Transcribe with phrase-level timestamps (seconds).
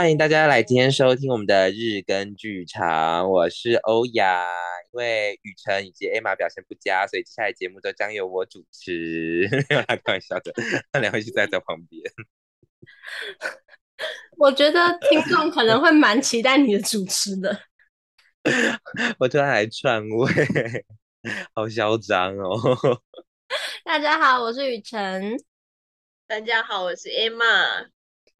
[0.00, 4.46] 欢迎大家来今天收听我们的日更剧场，我是欧雅。
[4.94, 9.46] 因为雨辰以及 Emma 表现不佳，所以接下来节目都将由我主持。
[9.68, 10.54] 没有啦，开玩笑的，
[10.90, 12.02] 他两位就在在旁边。
[14.38, 17.60] 我觉得听众可能会蛮期待你的主持的。
[19.20, 20.26] 我突然来串位，
[21.54, 22.58] 好嚣张哦！
[23.84, 25.36] 大家好，我是雨辰。
[26.26, 27.90] 大家好，我是 Emma。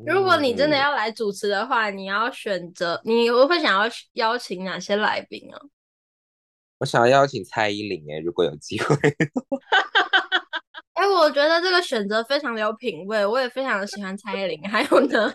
[0.06, 5.60] 如果你真的要来主持的话，你要选择，你会想要邀请哪些来宾啊？
[6.78, 8.96] 我想要邀请蔡依林诶，如果有机会。
[10.94, 14.62] 哎、欸，我觉得这个选择非常的有品味，我也非常的喜欢蔡依林。
[14.68, 15.32] 还有呢？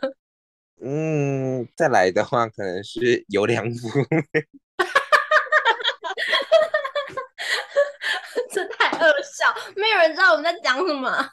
[0.82, 3.88] 嗯，再来的话可能是有良福。
[8.52, 11.30] 这太恶笑，没有人知道我们在讲什么。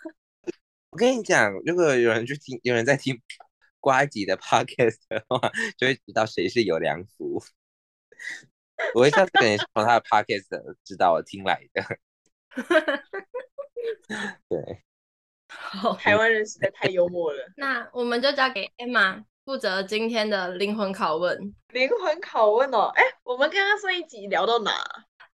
[0.93, 3.19] 我跟你讲，如果有人去听，有人在听
[3.81, 5.41] 瓜吉的 podcast 的话，
[5.79, 7.43] 就会知道谁是有良福。
[8.95, 11.83] 我会这样跟你从他的 podcast 知道我听来的。
[14.51, 14.84] 对，
[15.49, 17.43] 好，台湾人实在太幽默了。
[17.56, 21.55] 那我们就交给 Emma 负责今天的灵魂拷问。
[21.69, 24.73] 灵魂拷问哦，哎，我们刚刚上一集聊到哪？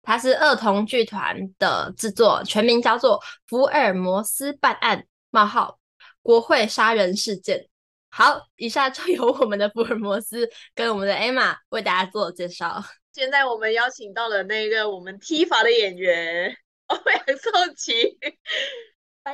[0.02, 5.00] 它是儿童剧团的制作，全名叫做《福尔摩斯办案》。
[5.30, 5.78] 冒号
[6.22, 7.68] 国会杀人事件。
[8.10, 12.82] 好，以下就由我们的福尔摩斯跟我们的 Emma 为大家做介绍。
[13.12, 16.56] 现在我们邀请到了那个我们踢法的演员
[16.86, 18.18] 欧阳颂琪，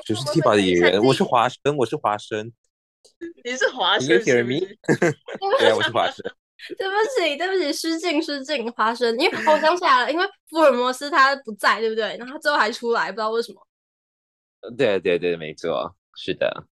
[0.05, 1.01] 就是踢法的演员。
[1.01, 2.53] 我是华生，我是华生。
[3.45, 4.09] 你是华生？
[4.25, 6.25] 对啊，我是华生。
[6.79, 9.17] 对不起，对不起，失敬失敬，华生。
[9.19, 12.17] 因为我想起来了，因为福尔摩斯他不在，对不对？
[12.17, 13.65] 然后他最后还出来，不知道为什么。
[14.77, 16.67] 对对对，没错，是的。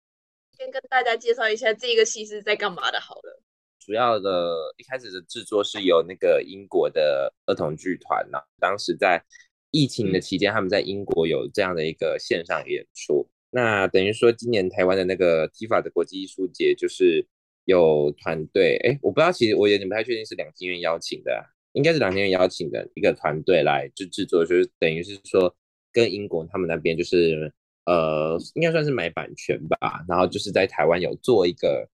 [0.58, 3.42] 先跟大家介绍一下这个戏是在干嘛的，好了。
[3.80, 9.24] 主要的一开始的制作是由那个英国的儿童剧团呢，当时在
[9.72, 13.26] 疫情的期间，他们在英国有这样的一个线上演出。
[13.50, 17.26] 那等于说，今年台湾的那个 TIFA 的国际艺术节，就是
[17.64, 21.42] 有团队，哎，我不知道，其实我有点不太确定是两厅院邀请的，
[21.72, 25.56] 应该是两厅院邀请的一个团队来就制作，就是等于是说
[25.94, 27.52] 跟英国他们那边就是。
[27.90, 31.90] 呃，应该算是买版权吧，然后就是在台湾有做一个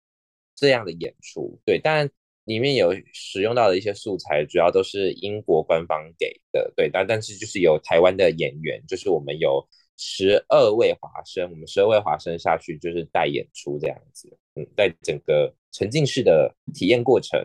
[0.56, 2.08] 这样的演出，对，但
[2.44, 9.62] 里面有使用到的一些素材，主要都是英国官方给的，对，但但是就是有台湾的演员，就是我们有
[9.98, 17.38] 十二位华生，我们十二位华生下去就是带演出这样子，嗯，在整个沉浸式的体验过程，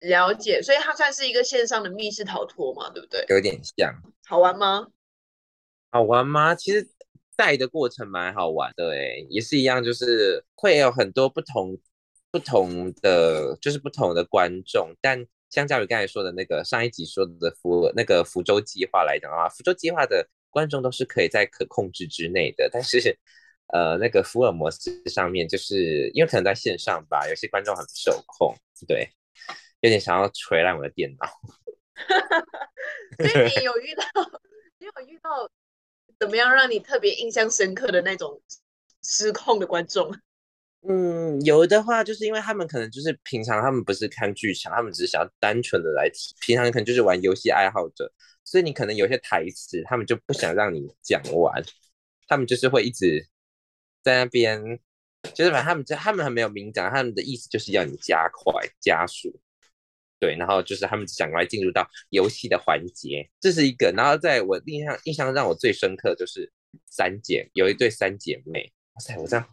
[0.00, 3.24] 了解，所以它算是一个线上的密室逃脱嘛，对不对？
[3.28, 3.94] 有点像，
[4.26, 4.88] 好玩吗？
[5.92, 6.52] 好玩吗？
[6.56, 6.88] 其实。
[7.36, 11.78] 带的过程蛮好玩的，哎，也是一样，就是会有很多不同
[12.30, 14.94] 不同的，就是不同的观众。
[15.00, 22.68] 但相较于刚才说的那个上一集说的福那个福州计划来讲的话，福州计划的观众都是可以在可控制之内的。
[22.72, 23.18] 但是，
[23.72, 28.54] 呃，那个福尔摩斯上面，就是因为可能在线上吧，有些观众很不受控，
[28.86, 29.08] 对，
[29.80, 31.26] 有点想要捶烂我的电脑。
[33.18, 34.02] 所以你有遇到，
[34.78, 35.50] 你有遇到。
[36.22, 38.40] 怎么样让你特别印象深刻的那种
[39.02, 40.16] 失控的观众？
[40.88, 46.08] 嗯，有的话就是因为他们可能就是平常他们不是看剧场，他们只是想要单纯的来，
[46.40, 48.08] 平常可能就是玩游戏爱好者，
[48.44, 51.60] 所以你可能有些台词他们就不想让你讲完，
[52.28, 53.26] 他们就是会一直
[54.04, 54.78] 在那边，
[55.34, 59.40] 就是反正他们就他们还没有明讲，他们的意思就是要你加快加速。
[60.22, 63.92] 对，然后就是他们想来进入到游戏的环节，这是一个。
[63.96, 66.48] 然后在我印象印象让我最深刻就是
[66.86, 69.44] 三姐有一对三姐妹，哇塞，我这样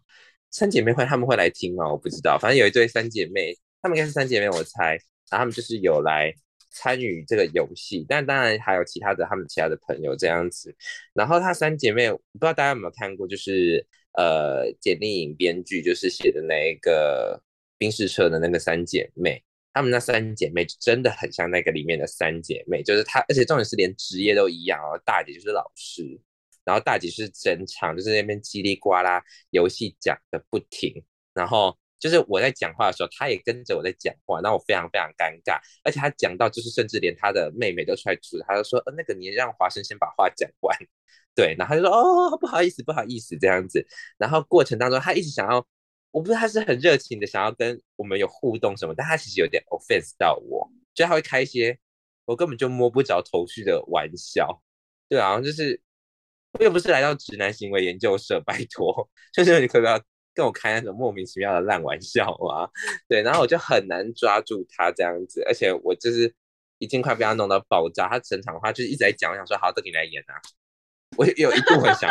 [0.51, 1.91] 三姐妹会他们会来听吗？
[1.91, 4.91] 我不知道，反正有一对三姐妹，他们应该是三姐妹，我猜。
[5.31, 6.31] 然后他们就是有来
[6.69, 10.75] 参与这个游戏，但当然还有其他的他们其他的朋友这样子。
[11.15, 13.83] 然后他三姐妹，不知道大家有没有看过，就是
[14.13, 17.41] 呃简莉颖编剧就是写的那一个
[17.79, 19.43] 冰室车的那个三姐妹。
[19.79, 25.01] 她们那三姐妹真的很像那个里面的三姐妹，就是她，而且重点是连职业都一样哦。
[25.05, 26.19] 大姐就是老师，
[26.65, 31.01] 然后大姐是整场就是那边叽里呱啦游戏讲的不停，
[31.33, 35.61] 然后就是我在讲话的时候，她也跟着我在讲话，那我非常非常尴尬。
[35.85, 40.77] 而且她讲到就是甚至连她的妹妹都出来阻止，她就说：“呃，那个你让华生先把话讲完。”
[41.33, 43.87] 对，然后她就说：“哦，不好意思，不好意思，这样子。”
[44.19, 45.65] 然后过程当中，她一直想要。
[46.11, 51.77] 我不知道他是很热情的想要跟我们有互动什么，但他其实有点 offense 到我，就他会开一些
[52.25, 54.61] 我根本就摸不着头绪的玩笑，
[55.07, 55.79] 对啊，就是
[56.53, 60.01] 我又不是来到直男行为研究社，拜托，就是你可不要，
[60.33, 62.69] 跟我开那种莫名其妙的烂玩笑啊。
[63.07, 66.33] 对，然后我就很难抓住他这样子，而且我就是
[66.79, 68.07] 已经快被他弄到爆炸。
[68.09, 70.33] 他整场的话就是一直在讲，我想说好，都给你来演啊。
[71.17, 72.09] 我有一度很想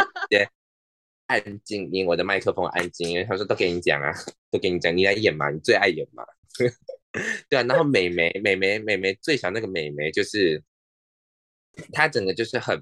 [1.28, 4.10] 安静，音我的麦克风安静，因为他说都给你讲啊，
[4.50, 6.25] 都给你讲，你来演嘛，你最爱演嘛。
[7.48, 10.62] 对啊，然后美眉美眉美眉最小那个美眉就是，
[11.92, 12.78] 她整个就是很，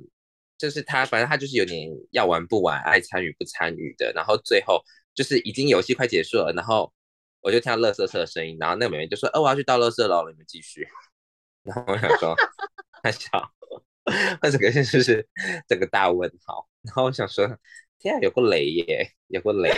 [0.56, 4.12] 就是她反正她就是有点要玩不玩，爱参与不参与的。
[4.14, 4.82] 然后最后
[5.14, 6.92] 就是已经游戏快结束了，然后
[7.40, 10.86] 我就听到乐色色的声音，然后那个美眉就说：“哦，我要去倒乐色了，你们继续。
[11.62, 12.34] ”然后我想说，
[13.02, 13.28] 太小，
[14.42, 15.26] 那整个就是
[15.68, 16.68] 整个大问号。
[16.82, 17.46] 然后我想说，
[17.98, 19.70] 天啊，有个雷耶，有个雷，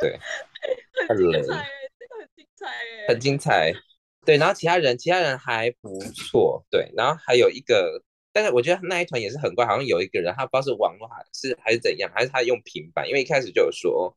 [0.00, 0.18] 对，
[1.08, 1.42] 很雷。
[3.06, 3.70] 很精彩，
[4.24, 8.02] 对，然后其他人其他人还不错，对，然后还有一个，
[8.32, 14.16] 但是我觉得那一团也是很怪，好像有一个人他不知道是网络还是还是怎样，还是他用平板，因为一开始就有说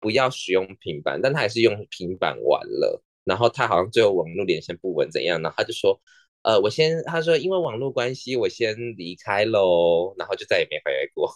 [0.00, 6.00] 不要使用平板，但他还是用平板玩了，然后他好像最后网络连线不稳怎样，然后他就说，
[6.42, 11.30] 呃，我先他说因为网络关系我先离开喽，然后就再也没回来过，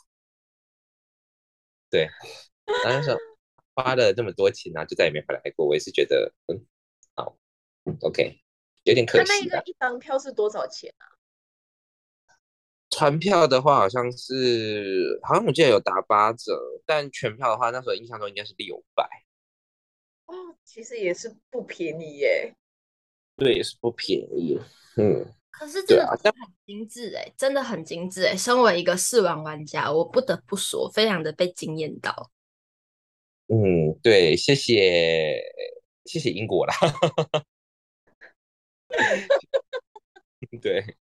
[1.93, 2.09] 对，
[2.85, 3.17] 然后。
[3.75, 5.67] 花了这么多钱啊，就再也没回来过。
[5.67, 6.67] 我也是觉得，嗯，
[7.15, 7.39] 好
[8.03, 8.39] ，OK，
[8.83, 9.33] 有点可惜。
[9.33, 11.09] 那那个一张票是多少钱啊？
[12.91, 19.09] 船票的话，好像是，好像我记得有打八折，但全票的话，那时候印象中应该是六百。
[20.27, 20.35] 哦，
[20.65, 22.55] 其实也是不便宜耶。
[23.39, 24.61] 对，也是不便宜。
[24.99, 26.19] 嗯，可是这个很
[26.67, 28.37] 精致哎，真的很精致哎。
[28.37, 32.33] 身为一个试玩玩家，我不得不说，非常的被惊艳到。
[33.47, 35.41] 嗯，对，谢谢，
[36.05, 36.75] 谢谢英国啦。
[40.61, 40.97] 对，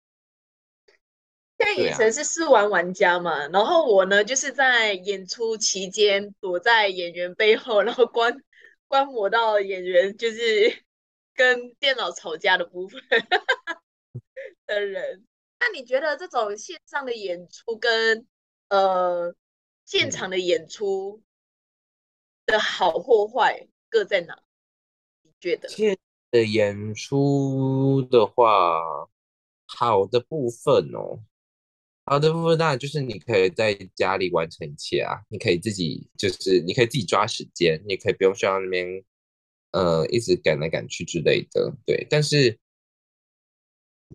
[1.58, 8.36] 在以晨是试玩玩家嘛，啊、然后我呢，就是在演出期间躲在演员背后，然后观
[8.90, 10.84] 观摩到演员就是
[11.34, 13.02] 跟电脑吵架的部分
[14.70, 15.26] 的人。
[15.60, 18.26] 那你觉得这种线上的演出跟
[18.70, 19.36] 呃
[19.86, 21.22] 现场的演出？
[21.22, 21.24] 嗯
[22.50, 24.36] 的好或坏各在哪？
[25.22, 25.70] 你觉得？
[25.70, 25.96] 现
[26.32, 29.08] 的演出的话，
[29.68, 31.20] 好的部分哦，
[32.08, 39.04] 好的部分当然就是你可以在家里完成一切啊，你可以自己就是你可以自己抓时间，你可以不用需要那边
[39.70, 42.08] 呃一直赶来赶去之类的，对。
[42.10, 42.58] 但是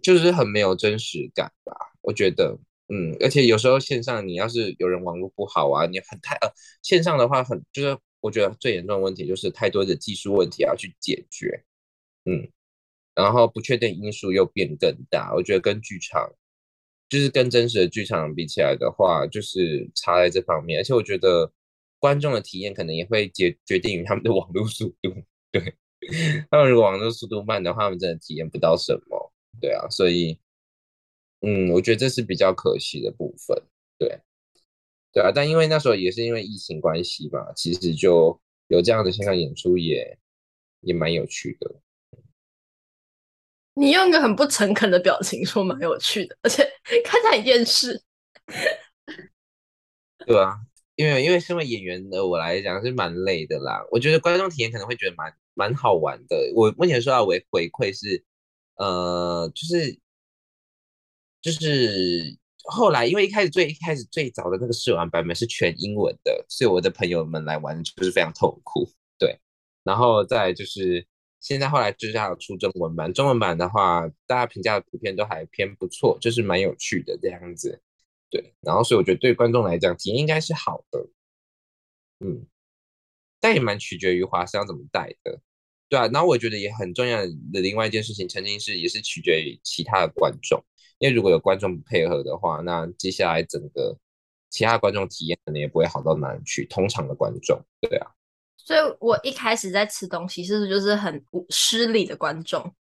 [0.03, 2.59] 就是很没有真实感吧，我觉得，
[2.89, 6.49] 嗯，而且有时候线上你要是有人网络不好啊，你很太呃
[6.83, 7.99] 线上的话很就是。
[8.25, 11.63] 我觉得最严重的问题就是太多的技术问题要去解决，
[12.25, 12.49] 嗯，
[13.15, 15.35] 然后不确定因素又变更大。
[15.35, 16.33] 我觉得跟剧场，
[17.11, 20.81] 就是跟真实的剧场比起来的话，就是差在这方面。
[20.81, 21.53] 而且我觉得
[21.99, 25.15] 观众的体验可能也会决决定于他们的 网络速度。
[25.53, 25.75] 对，
[26.51, 29.34] 他们如果网络速度慢的话，他们真的体验不到什么。
[29.61, 30.39] 对啊，所以，
[31.41, 33.63] 嗯，我觉得这是比较可惜的部分。
[33.99, 34.21] 对。
[35.13, 40.19] 对啊，但因为那时候也是因为疫情关系嘛，其实就有这样的线上演出也
[40.81, 41.77] 也蛮有趣的。
[43.75, 46.65] 你用一个很不诚恳的表情说蛮有趣的，而且
[47.05, 48.03] 看起来很厌世。
[50.27, 50.57] 对啊，
[50.97, 53.87] 因为因为身为演员的我来讲是蛮累的啦。
[53.93, 56.53] 我觉得观众体验可能会觉得蛮蛮好玩的。
[56.57, 58.25] 我目前收到回回馈是，
[58.77, 59.99] 呃，就是
[61.41, 62.39] 就是。
[62.67, 68.89] 后来，因为一开始最一开始最早的那个试玩版本是全英文的，所以我的朋友们来玩就是非常痛苦。
[69.19, 69.39] 对，
[69.83, 71.07] 然后再就是
[71.41, 77.83] 现在后来就是要出中文版，中文版的话大家评价的普遍都还偏不错，就是蛮有趣的这样子。
[78.31, 81.07] 对，然后所以我觉得对观众来讲体验应该是好的。
[82.21, 82.47] 嗯，
[83.41, 85.39] 但也蛮取决于华商怎么带的。
[85.95, 90.61] 对啊，然后我觉得也很重要的另外一件事情，曾经是也是取决于其他的观众。
[90.99, 93.97] 因为如果有观众不配合的话，那接下来整个
[94.51, 96.65] 其他观众体验可能也不会好到哪里去。
[96.67, 98.11] 通常的观众，对啊。
[98.57, 102.75] 所以我一开始在吃东西，是不是就是很失礼的观众，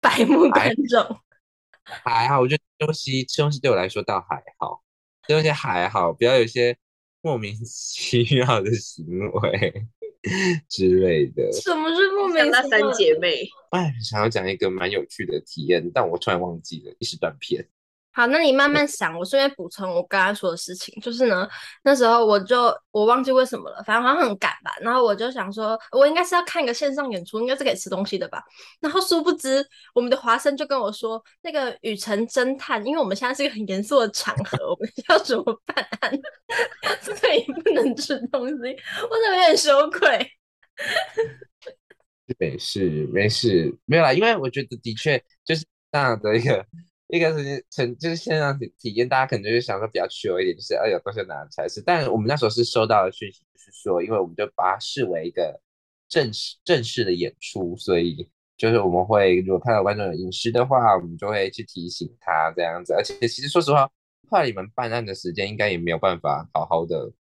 [0.00, 1.04] 白目观众？
[1.82, 4.82] 还好，我觉得东西吃东西对我来说倒还好，
[5.26, 6.76] 吃东西还好，不要有一些
[7.20, 9.86] 莫名 其妙的行为。
[10.68, 12.52] 之类的，什么是莫名其妙？
[12.52, 17.66] 那三姐妹，哎，想要讲一个蛮有趣的体验，但我突然忘记了，一时断片。
[18.12, 19.16] 好，那你慢慢想。
[19.16, 21.48] 我顺便补充我刚刚说的事情，就是呢，
[21.84, 24.72] 那时候我就我忘记为什么了，反正好像很赶吧。
[24.80, 28.42] 然后我就想说，我应该是要看一个线上演出，应该是可以吃东西的吧。
[28.80, 29.64] 然后殊不知，
[29.94, 36.12] 我们的华生就跟我说，那个雨辰侦探，因为我们现在是一个很严肃的场合，我们要怎么办案，
[37.00, 38.54] 所以不能吃东西。
[38.54, 40.28] 我怎么有点羞愧？
[42.38, 44.12] 没事，没事，没有啦。
[44.12, 46.66] 因为我觉得的确就是这样的一个。
[47.12, 51.82] 一个是成就是线上体体验，大家可能就是想说比较缺一点，就是哎有东西拿才是。
[51.82, 55.60] 但我们那时候是收到的讯息，就是说，因为我们就把它视为一个
[56.08, 62.92] 正式正式的演出，所以就是我们会如果看到观众有隐私的话，我们就会去提醒他这样子。
[62.94, 63.90] 而且其实说实话，
[64.28, 67.12] 怕你们办案的时间应该也没有办法好好的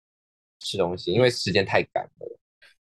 [0.59, 2.38] 吃东西，因为时间太赶了。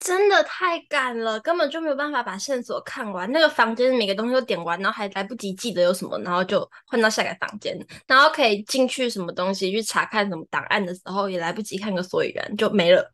[0.04, 3.32] 真的太赶了，根本就没有办法把线索看完。
[3.32, 7.78] 那个房间每个东西都点完，然后还来不及记得有什么，然后就换到下个房间，
[8.08, 13.14] 然后可以进去什么东西去查看什么档案的时候，也来不及看个所以然，就没了，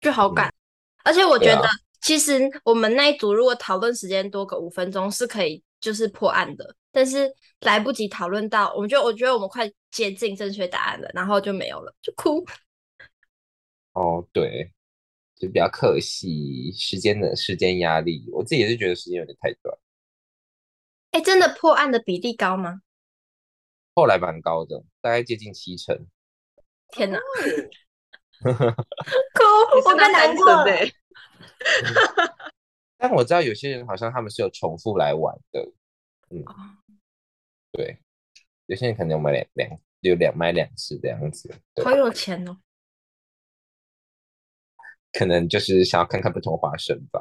[0.00, 0.48] 就好赶。
[0.48, 0.52] 嗯、
[1.04, 1.62] 而且我觉得，
[2.00, 12.44] 其实我们那一组如果讨论时间多个五分钟是可以，就是破案的，但是来不及讨论到，我们就我觉得我们快接近正确答案了，然后就没有了，就哭。
[13.92, 14.72] 哦，对。
[15.36, 19.78] 就比较可惜时间的时间压力，我自己也是觉得时间有点太短。
[21.12, 22.80] 哎、欸，真的破案的比例高吗？
[23.94, 26.06] 后来蛮高的，大概接近七成。
[26.88, 27.18] 天哪！
[28.42, 28.52] 哭，
[29.84, 30.64] 我更难过。
[32.98, 35.60] 但我知道有些人好像他们是有重复来玩的，
[36.30, 36.44] 嗯，
[37.72, 37.98] 对，
[38.66, 41.54] 有些人可能有买两两，有两买两次这样子。
[41.84, 42.58] 好有钱哦。
[45.16, 47.20] 可能就是想要看看不同花生吧。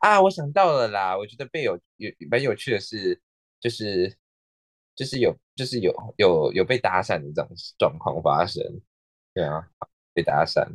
[0.00, 1.16] 啊，我想到了啦！
[1.16, 3.20] 我觉得被有有蛮有趣的是，
[3.60, 4.16] 就是
[4.94, 8.62] 就是有就是有有有被搭讪的这种状况发生。
[9.34, 9.66] 对啊，
[10.12, 10.66] 被搭讪。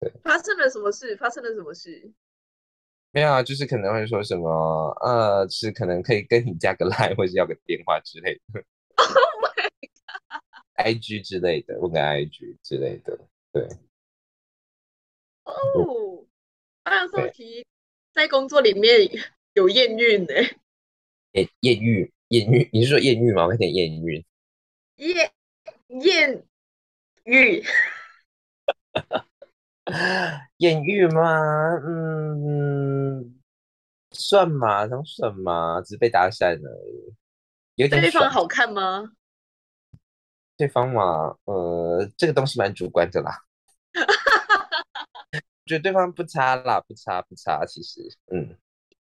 [0.00, 1.16] 对，发生了什么事？
[1.16, 2.10] 发生了什么事？
[3.12, 8.64] 没有啊，就是可能会说什么呃，是可能可以跟你加个 line 或者要个电话之类的。
[8.98, 9.68] Oh my
[10.76, 13.18] god！IG 之类的，问个 IG 之类的，
[13.52, 13.66] 对。
[15.46, 16.24] 哦，
[16.84, 17.64] 那时候提
[18.12, 19.08] 在工作里面
[19.54, 20.26] 有艳遇呢。
[21.32, 23.44] 艳艳遇，艳遇，你是说艳遇吗？
[23.44, 24.24] 我看见艳遇。
[24.96, 25.32] 艳
[26.02, 26.44] 艳
[27.24, 27.64] 遇。
[30.58, 31.76] 艳遇吗？
[31.86, 33.38] 嗯，
[34.10, 34.84] 算吗？
[34.86, 35.80] 能算吗？
[35.82, 37.14] 只是被搭讪而已。
[37.76, 38.00] 有点。
[38.00, 39.12] 对方好看吗？
[40.56, 43.44] 对方嘛，呃，这个东西蛮主观的啦。
[45.66, 48.00] 觉得对方不差啦，不差不差，其实，
[48.32, 48.56] 嗯。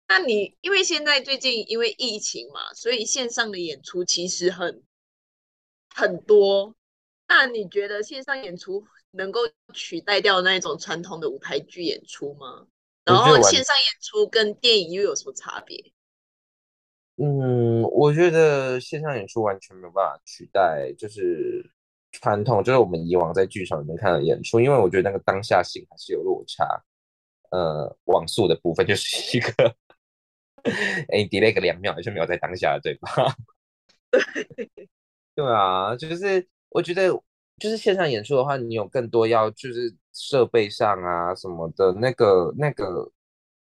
[0.08, 4.82] 那你因为现在最近因为疫情嘛，所以线上的演出其实很
[5.94, 6.74] 很多。
[7.28, 9.40] 那你觉得线上演出能够
[9.74, 12.66] 取代掉那种传统的舞台剧演出吗？
[13.04, 15.92] 然后线上演出跟电影又有什么差别？
[17.16, 21.70] 嗯，我觉得线上演出完全没有办法取代，就是。
[22.10, 26.64] 传统就是我们以往在剧场里面看的演出，因为我觉得那个当下性还是有落差。
[27.50, 29.74] 呃，网速的部分就是一个，
[31.08, 33.08] 哎，delay 个两秒还是没有在当下，对吧？
[35.34, 37.08] 对啊，就是我觉得，
[37.58, 43.10] 就是线上演出的话，你有更多要就是设备上啊什么的，那个那个，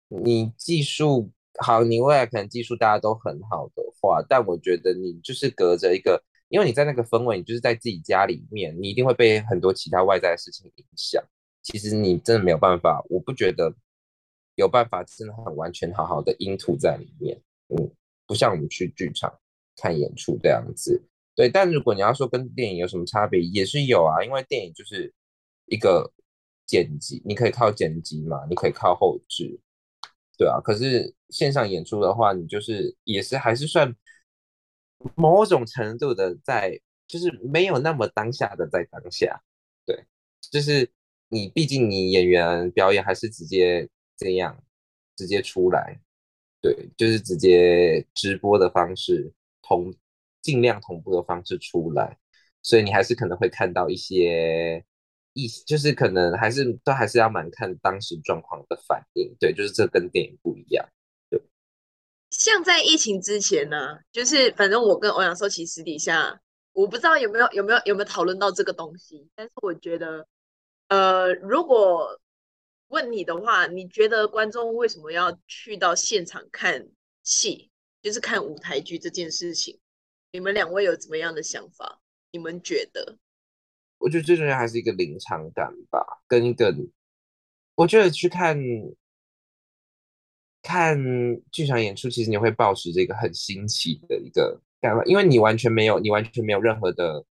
[0.09, 6.21] 你技术好，你未来可能技术大家都很好的话，但我觉得你就是隔着一个。
[6.49, 11.21] 因为你在那个氛围，你就是在自己家里面，你一定会被很多其他外在的事情影响。
[11.61, 13.75] 其实你真的没有办法，我不觉得
[14.55, 17.37] 有办法真的很完全好好的 into 在里面。
[17.67, 17.91] 嗯，
[18.25, 19.37] 不像我们去剧场
[19.75, 21.03] 看演出这样子。
[21.35, 24.23] 对，但如果你要说跟电影有什么差别，也是有啊。
[24.23, 25.13] 因为电影就是
[25.65, 26.09] 一个
[26.65, 29.59] 剪辑，你可以靠剪辑嘛，你可以靠后置，
[30.37, 30.61] 对啊。
[30.61, 33.93] 可是线上演出的话，你就是也是还是算。
[35.15, 39.41] 某种程度的在，就是没有那么当下的在当下，
[39.85, 40.05] 对，
[40.51, 40.89] 就是
[41.29, 43.87] 你毕竟你演员表演还是直接
[44.17, 44.63] 这样
[45.15, 45.99] 直接出来，
[46.61, 49.93] 对，就是直接直播的方式同
[50.41, 52.17] 尽量同步的方式出来，
[52.61, 54.83] 所以你还是可能会看到一些
[55.33, 60.87] 意，就是可能还是都还是要蛮看当时状况的反应，对，就是这跟电影不一样。
[62.37, 66.39] 像在疫情之前呢、啊，就是反正我跟欧阳收起私底下，
[66.71, 70.27] 我不知道有没有有没有有没有讨论到这个东西，但是我觉得，
[70.89, 72.21] 呃，如果
[72.89, 76.87] 问你的话，你觉得观众为什么要去到现场看
[77.23, 77.71] 戏，
[78.03, 79.79] 就是看舞台剧这件事情，
[80.31, 81.99] 你们两位有怎么样的想法？
[82.29, 83.17] 你们觉得？
[83.97, 86.71] 我觉得最重要还是一个临场感吧，跟一个，
[87.73, 88.55] 我觉得去看
[90.67, 90.99] 看
[91.49, 97.23] 剧场演出，其实你会抱持这个很新奇的一个感觉，因为你完全没有，你完全没有任何的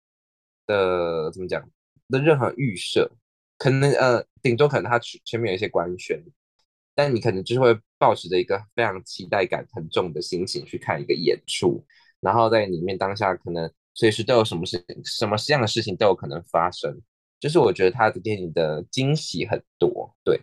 [0.66, 1.62] 的怎么讲
[2.08, 3.10] 的任何预设，
[3.58, 6.18] 可能呃，顶多可能它前面有一些官宣，
[6.94, 11.84] 但你可能就是会抱持着一个非常期待感很重的心情去看一个演出，
[12.20, 13.70] 然后在里面当下可能。
[13.98, 17.00] 随时都有什么事情，什么这样的事情都有可能发生。
[17.40, 20.38] 就是我觉得他的电影的惊喜很多，对。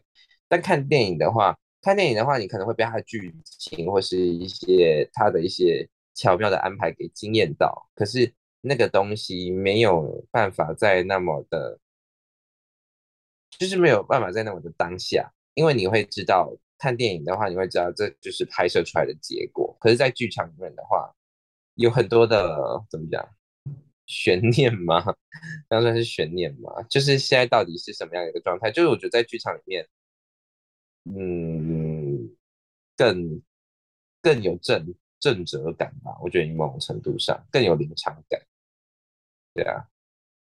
[0.50, 7.90] 但看电影的话，看电影的话，你可能会被它的剧情或是一些它的一些巧妙的安排给惊艳到。
[7.94, 11.78] 可是那个东西没有办法在那么的，
[13.60, 19.76] 就是没有办法在那么的当下，因为你会知道，看电影的话，你会知道这就是拍摄出来的结果。
[19.80, 21.14] 可是，在剧场里面的话，
[21.76, 23.28] 有很多的怎么讲？
[24.06, 25.02] 悬念吗？
[25.70, 26.82] 当算是悬念吗？
[26.90, 28.70] 就是现在到底是什么样的一个状态？
[28.70, 29.88] 就是我觉得在剧场里面，
[31.06, 31.73] 嗯，
[33.04, 33.42] 更
[34.22, 36.18] 更有正正则感吧。
[36.22, 38.42] 我觉得某种程度上更有临场感。
[39.54, 39.86] 对啊，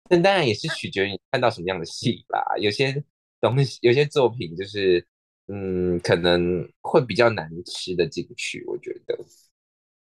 [0.09, 2.57] 但当然也是取决于你看到什么样的戏吧。
[2.59, 3.05] 有些
[3.41, 5.05] 东西，有些作品就是，
[5.49, 8.65] 嗯，可能会比较难吃得进去。
[8.67, 9.19] 我觉得，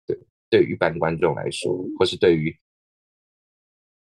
[0.06, 0.18] 对，
[0.48, 2.56] 对于一般观众来说，或是对于。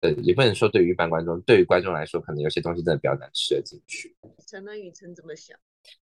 [0.03, 4.15] 呃，也不能说对于一般观众，对于观众来说，可能有些东西真的比较难吃得进去。
[4.47, 5.59] 陈文雨辰怎么想？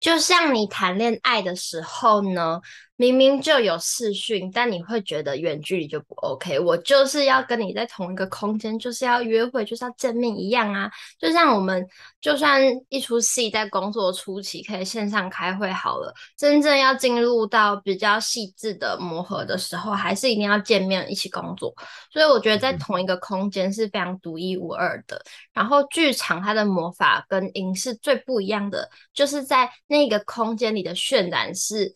[0.00, 2.60] 就像你谈恋爱的时候呢，
[2.94, 6.58] 明明就有视讯，但你会觉得远距离就不 OK。
[6.60, 10.88] 我就是要跟你在同一个空间，就是要约会，就是要见面一样啊。
[11.18, 11.84] 就像我们，
[12.20, 21.74] 就算一出戏在工作初期可以线上开会好了，真正要进入到比较细致的磨合的时候，还是一定要见面一起工作。
[22.12, 25.20] 所以我觉得在同一个空间是非常独一无二的。
[25.52, 31.94] 然后剧场它的魔法跟影视最不一样的，就是在那个空间里的渲染是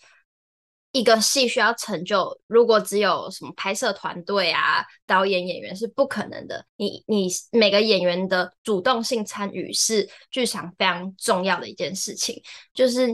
[0.92, 6.66] 一个戏需要成就，如果只有什么拍摄团队啊、导演、演员是不可能的。
[6.76, 12.42] 你你每个演员的主动性参与是剧场非常重要的一件事情，
[12.74, 13.08] 就是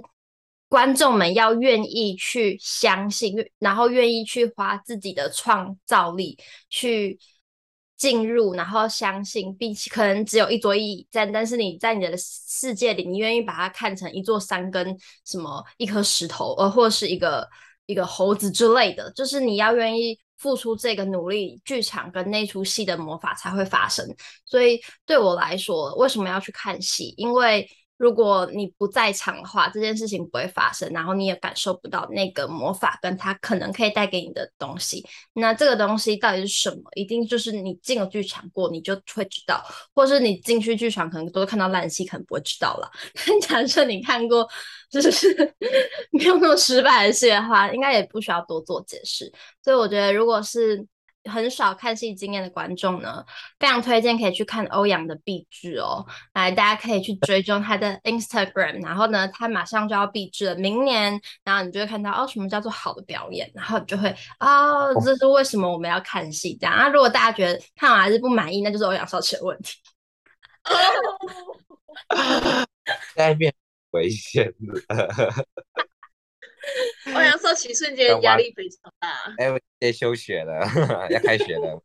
[0.69, 7.19] 观众们要愿意去相信，然后愿意去花自己的创造力去。
[7.99, 17.47] 进入，然后相信，并且可能只有一桌一椅，但但是你在你的世界里，你愿意把它看成一座山跟什么一颗石头，呃，或是一个
[17.87, 24.07] 一个猴子之类的，就是你要愿意付出这个努力，剧场跟那出戏的魔法才会发生。
[24.47, 27.13] 所以对我来说，为什么要去看戏？
[27.17, 35.05] 因为如果你不在场的话，这件事情不会发生，然后你也感受不到那个魔法跟它可能可以带给你的东西。
[35.35, 36.83] 那这个东西到底是什么？
[36.95, 42.91] 一定就是你进了剧场过，你就会知道，或是你进去剧场可能都看到烂戏，可能不会知道了。
[43.43, 44.49] 假设你看过
[44.89, 45.55] 就是
[46.13, 49.31] 没有那么失败的戏的话，应该也不需要多做解释。
[49.63, 50.87] 所以我觉得，如果是
[51.29, 53.23] 很少看戏经验的观众呢，
[53.59, 56.05] 非常推荐可以去看欧阳的毕制哦。
[56.35, 66.89] 来，大家可以去追踪他的 Instagram，然后呢，他马上就要毕制了，明年，然后你就会看到哦，什么叫做好的表演，然后你就会哦，这是为什么我们要看戏这样啊？
[66.89, 69.77] 如果大家觉得看完还是不满意，那就是欧阳少奇的问题。
[73.15, 73.53] 在变
[73.91, 74.81] 危险了。
[77.15, 79.35] 欧阳少奇瞬间压力非常大。
[79.39, 80.67] 哎，我得休学了，
[81.11, 81.83] 要开学了，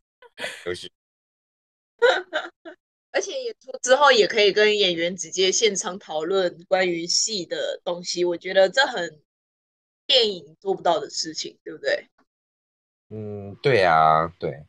[0.64, 0.90] 休学。
[3.12, 9.22] 而且演出之后也可以跟演员直接现场讨论关于戏的东西，我觉得这很
[10.08, 12.08] 电影做不到的事情，对不对？
[13.10, 14.66] 嗯，对啊，对。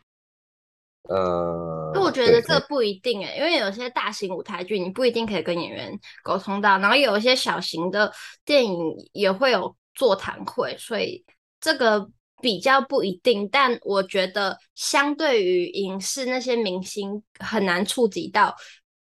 [1.09, 8.13] 呃，我觉得这不一定诶，因为有些大型舞台剧你不一定可以跟演员沟通到，然后有一些小型的
[8.45, 8.77] 电影
[9.13, 9.77] 也会有。
[9.95, 11.25] 座谈会，所以
[11.61, 12.11] 这个
[12.43, 18.55] 比较不一定，但我觉得相对于影视那些明星很难触及到，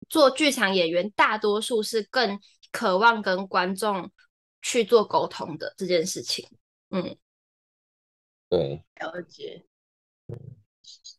[0.08, 2.40] 做剧场演员大多数是更
[2.72, 4.12] 渴望跟观众
[4.62, 6.48] 去做沟通的这件事情。
[6.92, 7.18] 嗯，
[8.50, 9.66] 对，了解。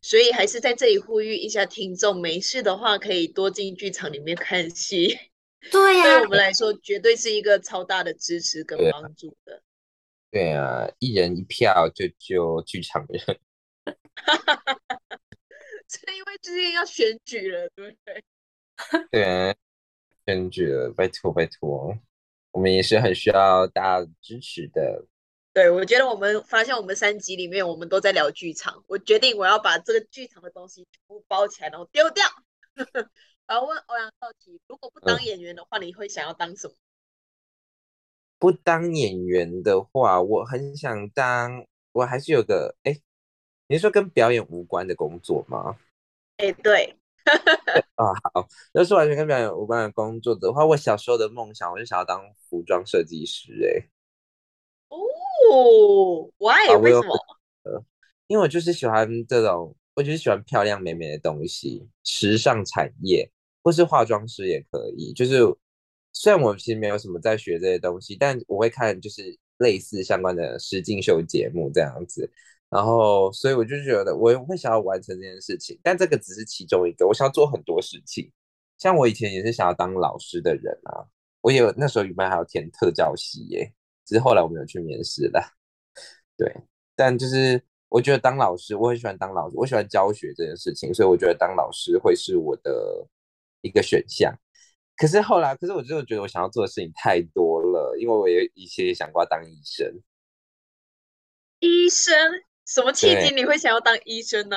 [0.01, 5.19] 所以还是在这里呼吁一下听众，没事的话可以多进剧场里面看戏。
[5.71, 9.63] 对呀、啊，对我们来说绝对是一个超大的支持跟帮助的。
[10.31, 13.21] 对啊，一人一票就救剧场人。
[15.89, 18.25] 是因为最近要选举了，对不对？
[19.13, 19.55] 对啊，
[20.27, 21.97] 选举了，拜托拜托，
[22.51, 25.07] 我们也是很需要大家支持的。
[25.53, 28.85] 对，我觉得我们发现我们三集里面，我们都在聊剧场。
[28.89, 32.25] 我决定我要把这个剧场的东西全部包起来，然后丢掉。
[33.47, 36.75] 然后问欧阳少奇，如果不当演员的话，嗯、你会想要当什么？
[38.39, 43.01] 不当演员的话，我很想当，我还是有个哎，
[43.69, 45.79] 你是说跟表演无关的工作吗？
[46.39, 46.97] 哎，对。
[47.95, 53.53] 啊、哦，好，要是完全跟表演无关的工作的话，我小时候的梦想，我就想要当服装设计师。
[53.65, 53.89] 哎。
[54.89, 56.77] 哦，Why？
[56.81, 57.17] 为什么？
[57.63, 57.85] 呃，
[58.27, 63.31] 因为我就是喜欢这种，我就是喜欢漂亮美美的东西，时尚产业，
[63.67, 65.13] 或是化妆师也可以。
[65.13, 65.41] 就是
[66.13, 72.31] 虽然我其实没有什么在学这些东西，但我会看就是类似相关的实境秀节目这样子。
[72.71, 77.05] 然后，所以我就觉得我会想要完成这件事情，但这个只是其中一个。
[77.09, 78.31] 我想要做很多事情，
[78.79, 81.03] 像我以前也是想要当老师的人啊，
[81.41, 83.73] 我也有那时候原本还要填特教系耶。
[84.05, 85.43] 只是后来我没有去面试了，
[86.37, 86.49] 对，
[86.95, 93.05] 但就是我觉得当老师，我很喜欢当老师，我喜欢教学这件事情，所以我觉得当老师会是我的
[93.67, 94.33] 一个选项。
[94.97, 99.87] 可是后来，可是我就觉得我想要做的事情太多了，因为我也以前也想过要当医生。
[101.61, 102.15] 医生？
[102.65, 104.57] 什么契机你会想要当医生呢？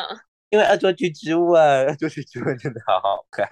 [0.50, 3.48] 因为恶作剧之吻，恶作剧之吻真的好好看。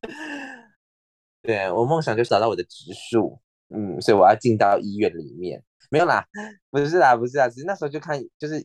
[1.42, 5.62] 对，我梦想就是找到我的植树，嗯，所以我要进到医院里面。
[5.90, 6.24] 没有啦，
[6.70, 8.64] 不是啦，不是啦，只是那时候就看，就是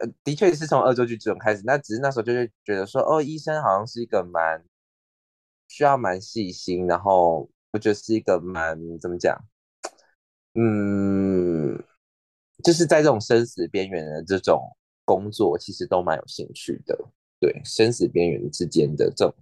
[0.00, 1.62] 呃，的确是从恶作剧这种开始。
[1.64, 4.64] 那只是那时候就是觉得说，哦，医生好像是一个蛮
[5.68, 9.36] 需要蛮细心，然后我觉得是一个蛮怎么讲，
[10.54, 11.82] 嗯，
[12.62, 14.60] 就是在这种生死边缘的这种
[15.04, 16.98] 工作，其实都蛮有兴趣的。
[17.40, 19.34] 对，生死边缘之间的这种。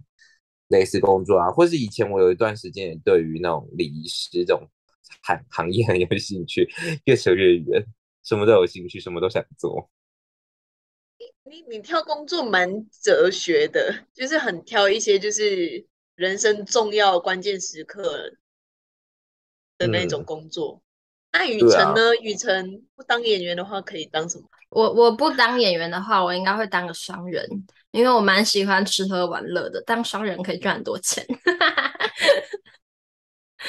[0.69, 4.67] 类似工作啊，或是以前我有一段时间也对于那种礼仪师这种
[5.21, 6.67] 行行业很有兴趣，
[7.05, 7.85] 越扯越远，
[8.23, 9.87] 什么都有兴趣，什么都想做。
[11.45, 18.31] 你你挑工作蛮哲学的，就是很挑一些就是人生重要关键时刻
[19.77, 20.81] 的那种工作。
[21.31, 22.15] 嗯、那雨辰呢？
[22.21, 24.45] 雨辰、啊、不当演员的话，可以当什么？
[24.69, 27.45] 我我不当演员的话，我应该会当个商人，
[27.91, 29.81] 因为我蛮喜欢吃喝玩乐的。
[29.81, 31.25] 当商人可以赚很多钱。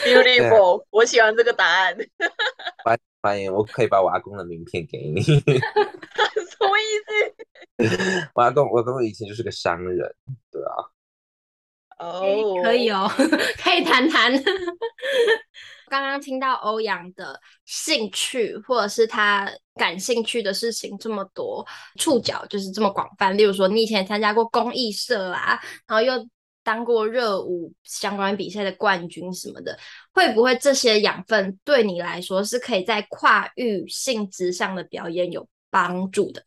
[0.04, 1.96] Beautiful， 我喜欢这个答案。
[2.84, 5.20] 欢欢迎，我可以把我阿公的名片给你。
[5.24, 5.34] 什
[6.60, 6.84] 么意
[7.34, 7.43] 思？
[8.34, 10.14] 我阿公，我阿公以前就是个商人，
[10.50, 10.72] 对啊。
[11.98, 12.58] 哦、oh.
[12.58, 13.08] 欸，可以哦，
[13.62, 14.32] 可以谈谈。
[15.88, 21.64] 刚刚听到欧阳的兴趣，或者是他感兴趣的事情这么多，
[22.00, 23.36] 触角就是这么广泛。
[23.36, 26.28] 例如说，你以前参加过公益社啊，然后又
[26.64, 29.78] 当过热舞相关比赛的冠军什么的，
[30.12, 36.42] 会不会这些养分对你来说是可以在跨域性质上的表演有帮助的？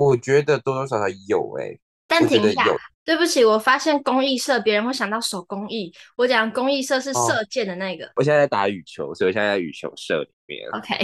[0.00, 1.80] 我觉得多多少少有诶、欸。
[2.08, 2.64] 暂停一下，
[3.04, 8.06] 对不起，我发现公益社别人会想到手工艺，我讲公益社是射箭的那个。
[8.06, 10.68] 哦，我现在在打羽球，所以我现在在羽球社里面。
[10.70, 10.96] OK，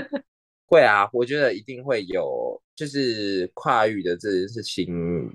[0.68, 4.86] 会啊，我觉得一定会有，就是跨域的这件事情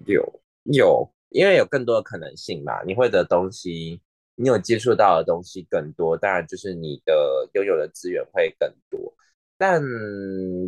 [0.05, 0.23] 有
[0.71, 2.81] 有，因为有更多的可能性嘛。
[2.83, 3.99] 你会的东西，
[4.35, 9.13] 你有接触到的东西更多，当然就是你的拥有的资源会更多。
[9.57, 9.81] 但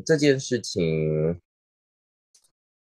[0.03, 1.39] 这件事情。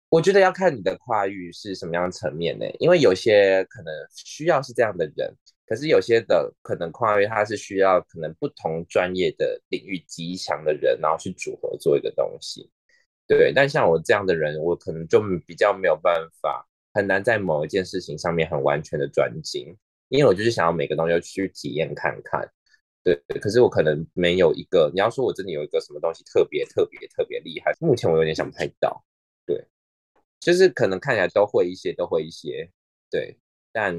[0.09, 2.64] 我觉得要看你的跨域是什么样的层面呢？
[2.79, 5.35] 因为有些可能需要是这样的人，
[5.66, 12.71] 可是有些的可能跨域他是需要可能不同专业的领域极强的人，然后去组合做一个东西。
[13.27, 16.64] 对，但像我这样的人，我可能就比较没有办法，
[16.95, 19.77] 很难在某一件事情上面很完全的专精，
[20.09, 22.49] 因为我就是想要每个东西去体验看看。
[23.03, 29.05] 对，可是我可能没有一个，你要说我真的有一个什么东西特别特别特别厉害，目前我有点想不太到。
[29.45, 29.66] 对。
[30.38, 32.70] 就是可能看起来都会一些，都会一些，
[33.11, 33.37] 对，
[33.72, 33.94] 但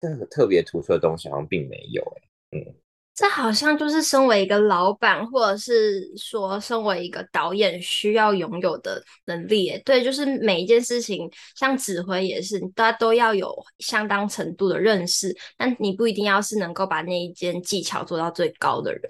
[0.00, 2.02] 这个特别突出的东西好像并没有，
[2.50, 2.74] 欸，嗯，
[3.14, 19.02] 这好像就是身为一个老板，或者是说身为一个导演需要拥有的能力，欸，对，就是每一件事情，像指挥也是，大家都要有相当程度的认识，但你不一定要是能够把那一件技巧做到最高的人。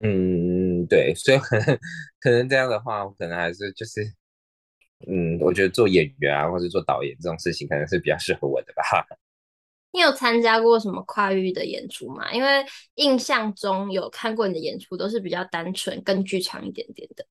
[0.00, 1.78] 嗯，对，所以可能
[2.20, 4.14] 可能这样的话，我可能还是就是。
[5.06, 8.82] 嗯，我觉得做演员啊，或者做导演这种事情，可能是比较适合我的吧。
[9.92, 12.32] 你有参加过什么跨域的演出吗？
[12.32, 12.64] 因为
[12.96, 17.24] 印象中有看过你的演出，都是比较单纯、更剧场一点点的。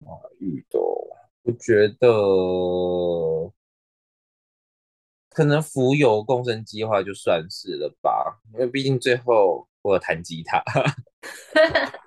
[0.00, 0.78] 跨域的，
[1.42, 2.08] 我觉得
[5.30, 10.62] 可能浮游共生计划就算是了吧，因为毕竟最后我有弹吉他，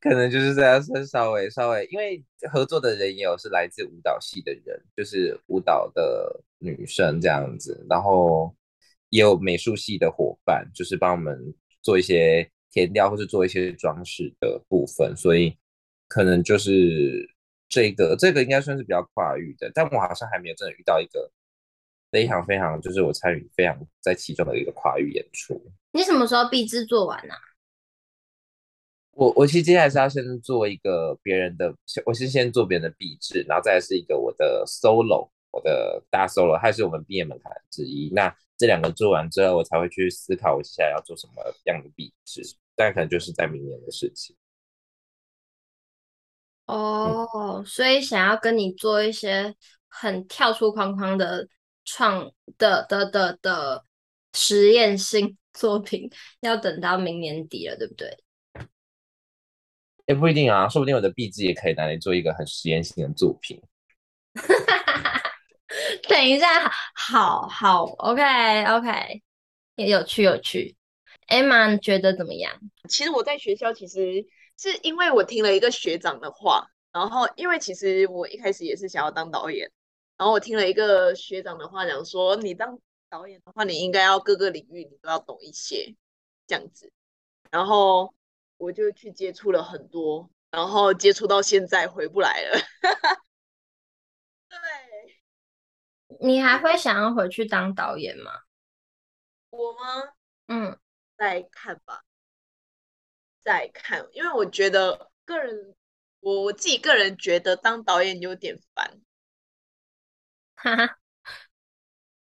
[0.00, 8.54] 可能就是这样，稍微稍微，因为合作的人也有是来自舞蹈系的人，就是舞蹈的女生这样子，然后
[9.10, 15.56] 也有美术系的伙伴，就是帮我们做一些填料或是做一些装饰的部分，所以
[16.08, 17.28] 可能就是
[17.68, 21.30] 这个这个应该算是比较跨域的，但我好像还没有真的遇到一个。
[22.12, 25.58] 非常非常，就是我参与非常在其中的一个跨域演出。
[25.92, 27.40] 你什么时候毕制做完呢、啊？
[29.12, 38.10] 我我其实接下来是要先做一个别人的，我是先做别人的壁纸，然后再是一个我的 solo，我的大 solo，还是我们毕业门槛之一。
[38.12, 42.42] 那这两个做完之后，我才会去思考我接下来要做什么样的壁纸，
[42.74, 44.34] 但可能就是在明年的事情。
[46.66, 49.54] 哦、所以想要跟你做一些
[49.88, 51.48] 很跳出框框的。
[51.84, 53.84] 创的的的的
[54.34, 58.21] 实验性作品要等到明年底了，对不对？
[60.06, 63.62] 也不一定啊，说不定我的壁纸也可以拿来做一个很实验性的作品。
[66.08, 69.22] 等一下，好好，OK OK，
[69.76, 70.76] 也有趣有趣。
[71.28, 72.52] Emma 你觉得怎么样？
[72.88, 74.26] 其实我在学校其实
[74.58, 79.70] 是因为我听了一个学长的话，然后因为其实我一开始也是想要当导演。
[80.18, 85.94] 然后我听了一个学长的话，讲说你当导演的话，你应该要各个领域你都要懂一些
[86.46, 86.92] 这样子。
[87.50, 88.12] 然后
[88.62, 92.58] 我就去接触了很多，然后接触到现在回不来了。
[94.48, 98.30] 对，你还会想要回去当导演吗？
[99.50, 100.12] 我吗？
[100.46, 100.78] 嗯，
[101.18, 102.04] 再看吧，
[103.40, 105.74] 再看，因为我觉得个人，
[106.20, 109.00] 我我自己个人觉得当导演有点烦。
[110.54, 110.98] 哈哈，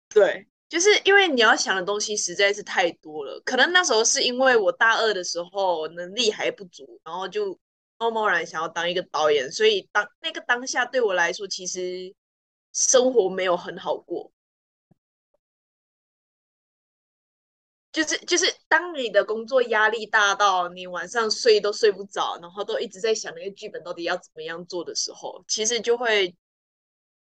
[0.08, 3.42] 对，就是因为你要想的东西实在是太多了。
[3.44, 7.60] 可能那时候是因为我大二的时候能力还不足，然后就
[7.98, 12.16] 贸贸然想要当一个导演，所以当那个当下对我来说，其实
[12.72, 14.32] 生活没有很好过。
[17.92, 26.34] 就是就是，当你的工作压力大到你晚上睡都睡不着，然后都一直在想那个剧本到底要怎么样做的时候，其实就会。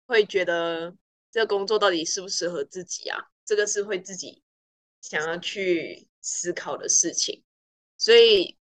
[0.08, 0.92] 会觉得
[1.32, 3.20] 这个工作到底适不适合自己啊？
[3.46, 4.44] 这个是会自己
[5.02, 7.44] 想要去思考的事情，
[7.98, 8.58] 所以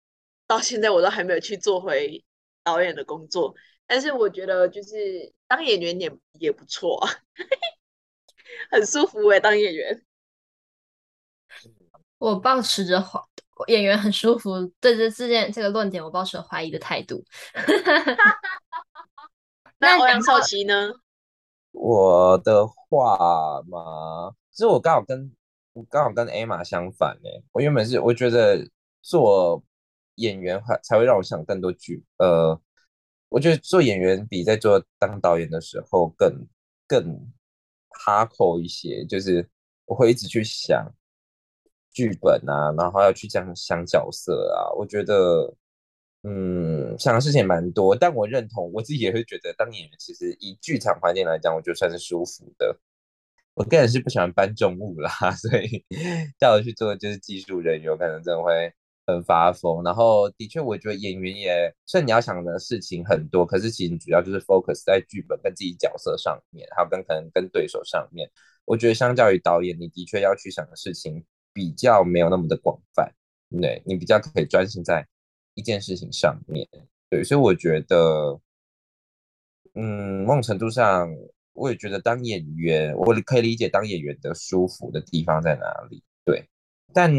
[0.46, 2.24] 到现在我都还没有去做回
[2.62, 3.54] 导演的工作。
[3.87, 7.11] 但是我觉得就是当演员也也不错啊，
[8.70, 10.04] 很舒服诶，当演员。
[12.18, 13.20] 我保持着怀
[13.66, 17.24] 演员很舒服对这这件这个论点，我保持着怀疑的态度。
[19.78, 20.92] 那欧阳少奇呢？
[21.80, 25.32] 我的话嘛，其实我刚好跟
[25.72, 27.30] 我刚好跟 Emma 相反呢。
[27.52, 28.68] 我原本是我觉得
[29.00, 29.62] 做
[30.16, 32.04] 演员还才会让我想更多剧。
[32.18, 32.60] 呃，
[33.28, 36.46] 我觉得做演员比在做当导演的时候更
[36.86, 37.32] 更
[37.90, 39.48] 哈扣一些，就是
[39.86, 40.92] 我会一直去想
[41.92, 44.74] 剧本啊，然后要去这样想角色啊。
[44.76, 45.54] 我觉得。
[46.24, 52.76] 嗯，想的事情也蛮多，但我认同，我自己也会觉得当演员其实以剧场环境来讲，我觉得算是舒服的。
[53.54, 55.85] 我个人是不喜欢搬重物啦， 所以
[56.38, 58.72] 叫我去做就是技术人员，我可能真的会
[59.07, 59.83] 很发疯。
[59.85, 68.28] 然后的确，我觉得演员也，虽然你要想的事情很多，可是其实主要就是 focus 在剧本跟自己角色上面，还有跟可能跟对手上面。
[68.64, 73.12] 我觉得相较于导演，你的确要去想的事情比较没有那么的广泛，
[73.61, 75.07] 对，你比较可以专心在。
[75.59, 76.64] 一件事情上面，
[77.11, 78.40] 对，所以我觉得，
[79.75, 81.12] 嗯，某种程度上，
[81.53, 86.49] 我也觉得当演员，我可以理解当演员的舒服的地方在哪里，对，
[86.94, 87.12] 但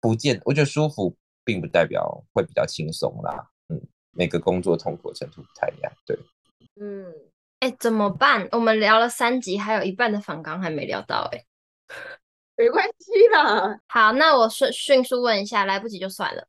[0.00, 6.18] 不见，我觉得舒服并不代表会比较轻松啦，嗯，每个工作痛苦程度不太一样，对，
[6.80, 7.06] 嗯，
[7.60, 8.48] 哎、怎么办？
[8.50, 11.44] 我们聊了三集，还有一半的反纲还没聊到、哎。
[12.60, 13.80] 没关系啦。
[13.88, 16.46] 好，那我迅迅速问一下，来不及就算了。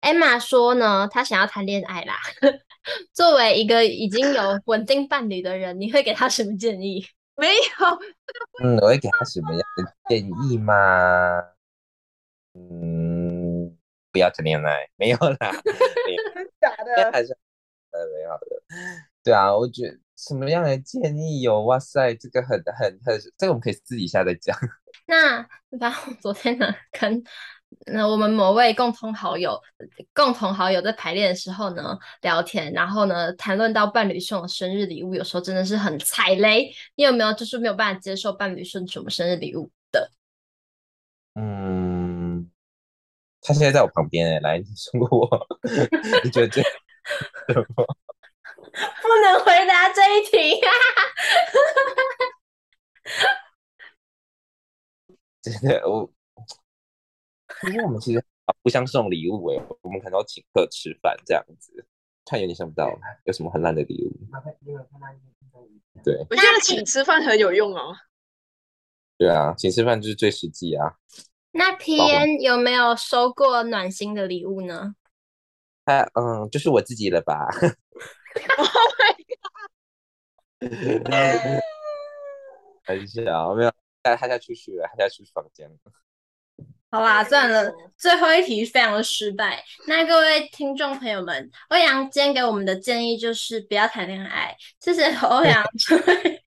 [0.00, 2.16] Emma 说呢，她想要谈恋爱啦。
[3.14, 7.06] 作为一个已经有稳定伴侣的人，你会给她什么建议？
[7.38, 8.64] 没有。
[8.64, 10.74] 嗯，我会给她什么样的建议吗？
[12.54, 13.78] 嗯，
[14.10, 15.36] 不要谈恋爱，没有啦。
[15.62, 17.12] 真的假的？
[17.12, 17.38] 还是
[17.92, 18.62] 呃，没有的。
[19.22, 21.62] 对啊，我觉得什么样的建议有？
[21.62, 24.56] 哇塞，这个很很很，这个我们可以私底下再讲。
[25.06, 27.22] 那然后昨天呢，跟
[27.86, 29.60] 那我们某位共同好友，
[30.14, 36.72] 共同好友在排练的时候呢聊天，然后呢谈论到伴侣送的生日礼物，有时候真的是很踩雷。
[36.94, 40.12] 你有没有就是没有办法接受伴侣送什么生日礼物的？
[41.34, 42.48] 嗯，
[43.40, 45.48] 他现在在我旁边哎，来，你说我，
[46.22, 47.84] 你觉得这什么？
[48.72, 50.72] 不能回答这一题啊！
[55.42, 56.10] 真的，我
[57.68, 58.24] 因为我们其实
[58.62, 61.84] 互相送礼物哎，我们可能要请客吃饭这样子，
[62.24, 62.88] 看有点想不到
[63.24, 64.12] 有什么很烂的礼物。
[66.04, 67.94] 对，我觉得请吃饭很有用哦。
[69.18, 70.96] 对啊，请吃饭就是最实际啊。
[71.50, 74.94] 那天有没有收过暖心的礼物呢？
[75.84, 77.48] 他、啊，嗯，就是我自己了吧。
[78.58, 78.68] Oh
[78.98, 79.14] my
[80.60, 81.62] god！
[82.84, 85.76] 很小，没有带他家出去了，他家出去房间了。
[86.90, 89.64] 好啦，算了，最后一题非常的失败。
[89.86, 94.54] 那各位听众朋友们，欧阳今天给我们的建议就是不要谈恋爱。
[94.80, 96.44] 谢谢欧阳这位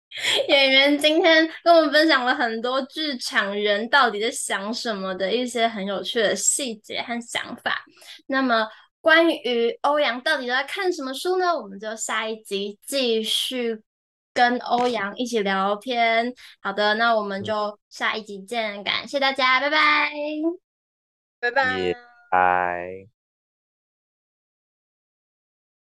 [0.48, 7.84] 演员今天跟我们分享了很多剧场人到底在想什么的一些很有趣的细节和想法。
[8.28, 8.68] 那么。
[9.06, 11.56] 关于欧阳到底都在看什么书呢？
[11.56, 13.80] 我们就下一集继续
[14.34, 16.34] 跟欧阳一起聊天。
[16.60, 20.12] 好的，那我们就下一集见，感谢大家，拜拜，
[21.40, 21.96] 拜拜，
[22.32, 23.15] 拜。